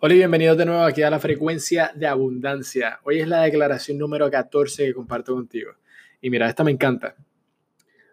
[0.00, 3.00] Hola y bienvenidos de nuevo aquí a la frecuencia de abundancia.
[3.02, 5.72] Hoy es la declaración número 14 que comparto contigo.
[6.20, 7.16] Y mira, esta me encanta.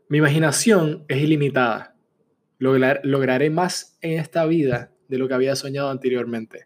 [0.10, 1.96] Mi imaginación es ilimitada.
[2.58, 6.66] lograré más en esta vida de lo que había soñado anteriormente.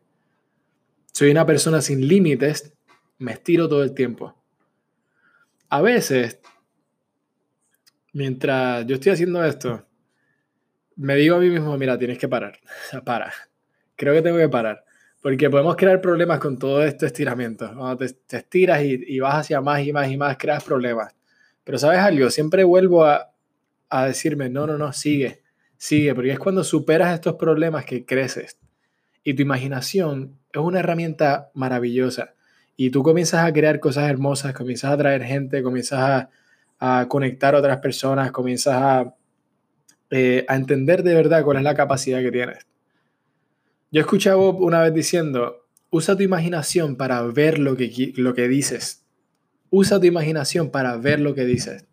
[1.11, 2.73] Soy una persona sin límites,
[3.17, 4.41] me estiro todo el tiempo.
[5.67, 6.39] A veces,
[8.13, 9.85] mientras yo estoy haciendo esto,
[10.95, 12.57] me digo a mí mismo, mira, tienes que parar.
[13.03, 13.33] Para.
[13.97, 14.85] Creo que tengo que parar
[15.21, 17.67] porque podemos crear problemas con todo este estiramiento.
[17.75, 21.15] Cuando te, estiras y, vas hacia más y más y más, creas problemas.
[21.63, 23.31] Pero sabes algo, siempre vuelvo a,
[23.89, 25.41] a decirme, no, no, no, sigue,
[25.77, 28.57] sigue, porque es cuando superas estos problemas que creces.
[29.23, 32.33] Y tu imaginación es una herramienta maravillosa.
[32.77, 36.29] Y tú comienzas a crear cosas hermosas, comienzas a atraer gente, comienzas a,
[36.79, 39.15] a conectar a otras personas, comienzas a,
[40.09, 42.65] eh, a entender de verdad cuál es la capacidad que tienes.
[43.91, 48.35] Yo escuché a Bob una vez diciendo, usa tu imaginación para ver lo que, lo
[48.35, 49.05] que dices.
[49.71, 51.87] Usa tu imaginación para ver lo que dices.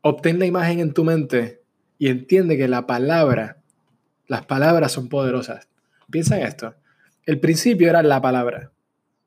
[0.00, 1.62] Obtén la imagen en tu mente
[1.98, 3.58] y entiende que la palabra,
[4.26, 5.68] las palabras son poderosas.
[6.10, 6.74] Piensa en esto.
[7.26, 8.72] El principio era la palabra.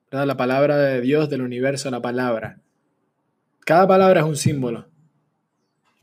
[0.10, 2.62] La palabra de Dios, del universo, la palabra.
[3.66, 4.88] Cada palabra es un símbolo.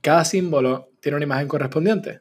[0.00, 2.20] Cada símbolo tiene una imagen correspondiente.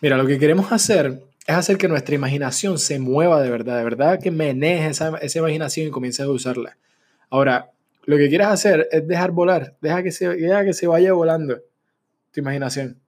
[0.00, 3.84] Mira, lo que queremos hacer es hacer que nuestra imaginación se mueva de verdad, de
[3.84, 6.76] verdad que maneje esa, imaginación y comiences a usarla.
[7.30, 7.70] Ahora,
[8.04, 11.58] lo que quieres hacer es dejar volar, deja que se, deja que se vaya volando
[12.32, 13.00] tu imaginación.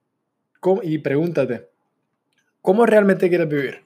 [0.81, 1.69] Y pregúntate,
[2.63, 3.85] ¿cómo realmente quieres vivir?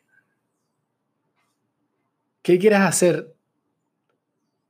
[2.41, 3.35] ¿Qué quieres hacer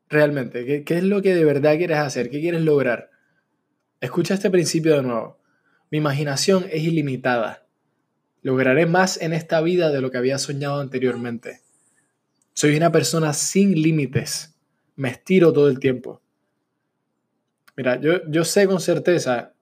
[0.09, 0.65] realmente?
[0.65, 2.31] ¿Qué, ¿Qué, es lo que de verdad quieres hacer?
[2.31, 3.11] ¿Qué quieres lograr?
[4.01, 5.37] Escucha este principio de nuevo.
[5.91, 7.64] Mi imaginación es ilimitada.
[8.45, 11.61] Lograré más en esta vida de lo que había soñado anteriormente.
[12.53, 14.55] Soy una persona sin límites.
[14.95, 16.21] Me estiro todo el tiempo.
[17.75, 19.55] Mira, yo, yo sé con certeza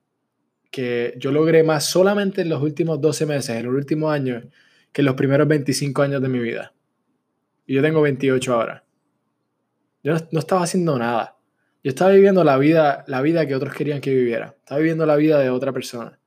[0.70, 4.44] que yo logré más solamente en los últimos 12 meses, en los últimos años,
[4.92, 6.74] que en los primeros 25 años de mi vida.
[7.66, 8.84] Y yo tengo 28 ahora.
[10.04, 11.38] Yo no, estaba haciendo nada.
[11.86, 14.58] Yo estaba viviendo la vida, la vida que otros querían que viviera.
[14.60, 16.20] Estaba viviendo la vida de otra persona.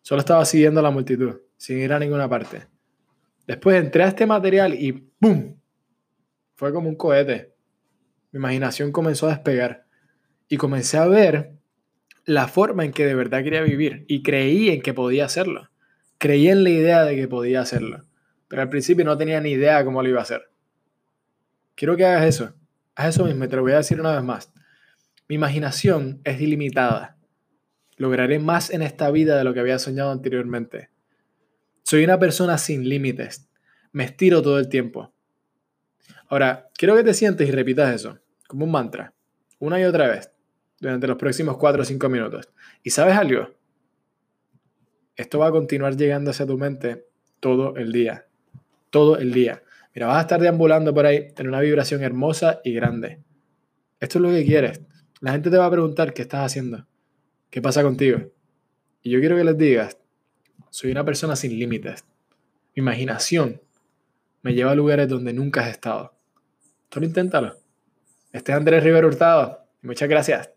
[0.00, 2.66] Solo estaba siguiendo la multitud sin ir a ninguna parte.
[3.46, 5.56] Después entré a este material y ¡pum!
[6.54, 7.54] Fue como un cohete.
[8.32, 9.86] Mi imaginación comenzó a despegar
[10.48, 11.52] y comencé a ver
[12.24, 15.70] la forma en que de verdad quería vivir y creí en que podía hacerlo.
[16.18, 18.04] Creí en la idea de que podía hacerlo,
[18.48, 20.50] pero al principio no tenía ni idea cómo lo iba a hacer.
[21.74, 22.54] Quiero que hagas eso.
[22.94, 24.50] Haz eso mismo, te lo voy a decir una vez más.
[25.28, 27.18] Mi imaginación es ilimitada.
[27.96, 30.90] Lograré más en esta vida de lo que había soñado anteriormente.
[31.88, 33.48] Soy una persona sin límites.
[33.92, 35.14] Me estiro todo el tiempo.
[36.26, 39.14] Ahora, quiero que te sientes y repitas eso, como un mantra,
[39.60, 40.32] una y otra vez,
[40.80, 42.48] durante los próximos 4 o 5 minutos.
[42.82, 43.54] ¿Y sabes algo?
[45.14, 47.06] Esto va a continuar llegando hacia tu mente
[47.38, 48.26] todo el día.
[48.90, 49.62] Todo el día.
[49.94, 53.22] Mira, vas a estar deambulando por ahí en una vibración hermosa y grande.
[54.00, 54.80] Esto es lo que quieres.
[55.20, 56.84] La gente te va a preguntar qué estás haciendo,
[57.48, 58.32] qué pasa contigo.
[59.02, 59.98] Y yo quiero que les digas,
[60.76, 62.04] soy una persona sin límites.
[62.74, 63.62] Mi imaginación
[64.42, 66.12] me lleva a lugares donde nunca has estado.
[66.92, 67.56] Solo inténtalo.
[68.30, 69.66] Este es Andrés Rivera Hurtado.
[69.80, 70.50] Muchas gracias.